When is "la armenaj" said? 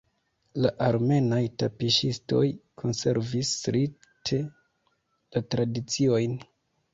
0.65-1.41